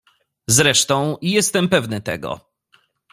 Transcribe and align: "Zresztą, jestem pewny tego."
"Zresztą, 0.47 1.17
jestem 1.21 1.69
pewny 1.69 2.01
tego." 2.01 2.49